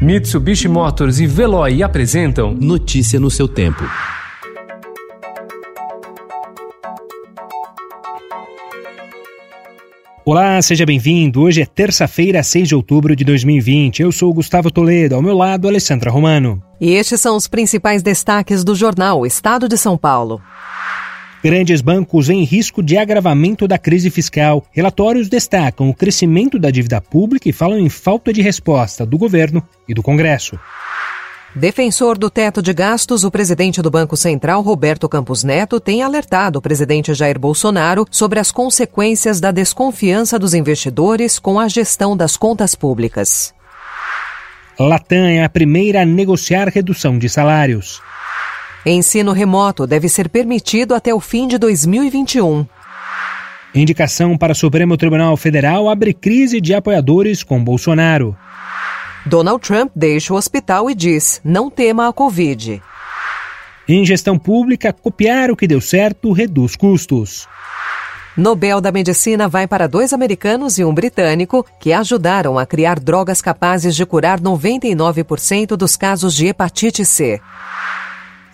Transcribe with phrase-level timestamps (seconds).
[0.00, 3.82] Mitsubishi Motors e Veloy apresentam Notícia no seu tempo.
[10.22, 11.40] Olá, seja bem-vindo.
[11.40, 14.02] Hoje é terça-feira, 6 de outubro de 2020.
[14.02, 16.62] Eu sou Gustavo Toledo, ao meu lado, Alessandra Romano.
[16.78, 20.42] E estes são os principais destaques do jornal Estado de São Paulo.
[21.46, 24.64] Grandes bancos em risco de agravamento da crise fiscal.
[24.72, 29.62] Relatórios destacam o crescimento da dívida pública e falam em falta de resposta do governo
[29.86, 30.58] e do Congresso.
[31.54, 36.58] Defensor do teto de gastos, o presidente do Banco Central, Roberto Campos Neto, tem alertado
[36.58, 42.36] o presidente Jair Bolsonaro sobre as consequências da desconfiança dos investidores com a gestão das
[42.36, 43.54] contas públicas.
[44.80, 48.02] Latam é a primeira a negociar redução de salários.
[48.88, 52.64] Ensino remoto deve ser permitido até o fim de 2021.
[53.74, 58.36] Indicação para o Supremo Tribunal Federal abre crise de apoiadores com Bolsonaro.
[59.26, 62.80] Donald Trump deixa o hospital e diz: não tema a Covid.
[63.88, 67.48] Em gestão pública, copiar o que deu certo reduz custos.
[68.36, 73.40] Nobel da Medicina vai para dois americanos e um britânico que ajudaram a criar drogas
[73.40, 77.40] capazes de curar 99% dos casos de hepatite C.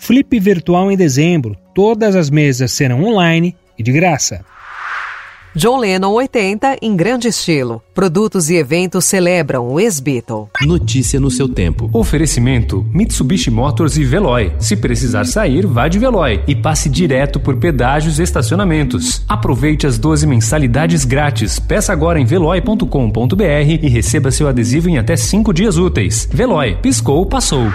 [0.03, 1.56] Flip virtual em dezembro.
[1.72, 4.44] Todas as mesas serão online e de graça.
[5.55, 7.81] John Lennon 80 em grande estilo.
[7.94, 10.48] Produtos e eventos celebram o ex-Beatle.
[10.62, 11.89] Notícia no seu tempo.
[11.92, 14.53] Oferecimento: Mitsubishi Motors e Veloy.
[14.59, 19.25] Se precisar sair, vá de Veloy e passe direto por pedágios e estacionamentos.
[19.28, 21.61] Aproveite as 12 mensalidades grátis.
[21.61, 23.44] Peça agora em veloy.com.br
[23.81, 26.28] e receba seu adesivo em até 5 dias úteis.
[26.33, 27.70] Veloy, piscou, passou.